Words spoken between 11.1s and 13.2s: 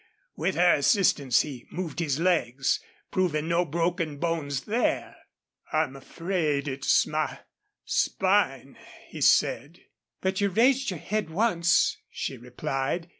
once," she replied.